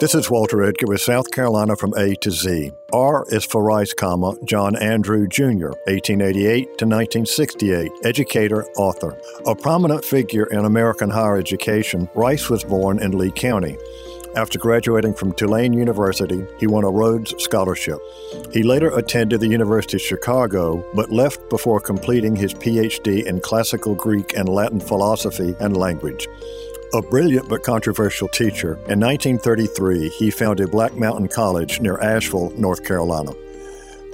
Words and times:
This 0.00 0.14
is 0.14 0.30
Walter 0.30 0.62
Edgar 0.62 0.86
with 0.86 1.02
South 1.02 1.30
Carolina 1.30 1.76
from 1.76 1.92
A 1.92 2.14
to 2.22 2.30
Z. 2.30 2.72
R 2.90 3.26
is 3.28 3.44
for 3.44 3.62
Rice, 3.62 3.92
comma, 3.92 4.32
John 4.44 4.74
Andrew 4.76 5.28
Jr., 5.28 5.76
1888 5.84 6.64
to 6.78 6.86
1968, 6.86 7.92
educator, 8.02 8.64
author. 8.78 9.14
A 9.46 9.54
prominent 9.54 10.02
figure 10.02 10.46
in 10.46 10.64
American 10.64 11.10
higher 11.10 11.36
education, 11.36 12.08
Rice 12.14 12.48
was 12.48 12.64
born 12.64 12.98
in 13.02 13.18
Lee 13.18 13.30
County. 13.30 13.76
After 14.36 14.58
graduating 14.58 15.12
from 15.12 15.34
Tulane 15.34 15.74
University, 15.74 16.46
he 16.58 16.66
won 16.66 16.84
a 16.84 16.90
Rhodes 16.90 17.34
Scholarship. 17.36 17.98
He 18.54 18.62
later 18.62 18.96
attended 18.96 19.40
the 19.40 19.48
University 19.48 19.98
of 19.98 20.02
Chicago, 20.02 20.82
but 20.94 21.10
left 21.10 21.50
before 21.50 21.78
completing 21.78 22.34
his 22.34 22.54
PhD 22.54 23.26
in 23.26 23.40
classical 23.40 23.94
Greek 23.94 24.34
and 24.34 24.48
Latin 24.48 24.80
philosophy 24.80 25.54
and 25.60 25.76
language. 25.76 26.26
A 26.92 27.00
brilliant 27.00 27.48
but 27.48 27.62
controversial 27.62 28.26
teacher, 28.26 28.72
in 28.88 28.98
1933 28.98 30.08
he 30.08 30.28
founded 30.28 30.72
Black 30.72 30.96
Mountain 30.96 31.28
College 31.28 31.80
near 31.80 31.98
Asheville, 31.98 32.50
North 32.56 32.84
Carolina. 32.84 33.30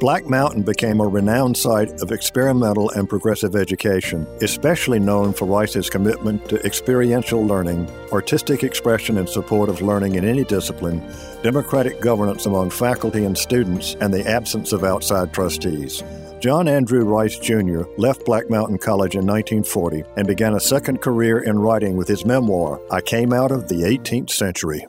Black 0.00 0.26
Mountain 0.26 0.62
became 0.62 0.98
a 0.98 1.06
renowned 1.06 1.56
site 1.56 1.92
of 2.02 2.10
experimental 2.10 2.90
and 2.90 3.08
progressive 3.08 3.54
education, 3.54 4.26
especially 4.42 4.98
known 4.98 5.32
for 5.32 5.44
Rice's 5.44 5.88
commitment 5.88 6.48
to 6.48 6.60
experiential 6.66 7.46
learning, 7.46 7.88
artistic 8.10 8.64
expression 8.64 9.18
in 9.18 9.28
support 9.28 9.68
of 9.68 9.80
learning 9.80 10.16
in 10.16 10.24
any 10.24 10.42
discipline, 10.42 11.00
democratic 11.44 12.00
governance 12.00 12.44
among 12.44 12.70
faculty 12.70 13.24
and 13.24 13.38
students, 13.38 13.94
and 14.00 14.12
the 14.12 14.28
absence 14.28 14.72
of 14.72 14.82
outside 14.82 15.32
trustees. 15.32 16.02
John 16.44 16.68
Andrew 16.68 17.04
Rice 17.06 17.38
Jr. 17.38 17.84
left 17.96 18.26
Black 18.26 18.50
Mountain 18.50 18.76
College 18.76 19.14
in 19.14 19.24
1940 19.24 20.04
and 20.18 20.26
began 20.26 20.52
a 20.52 20.60
second 20.60 21.00
career 21.00 21.38
in 21.38 21.58
writing 21.58 21.96
with 21.96 22.06
his 22.06 22.26
memoir, 22.26 22.82
I 22.90 23.00
Came 23.00 23.32
Out 23.32 23.50
of 23.50 23.66
the 23.66 23.76
18th 23.76 24.28
Century. 24.28 24.86